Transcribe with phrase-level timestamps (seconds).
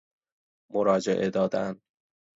[0.71, 1.81] مراجعه دادن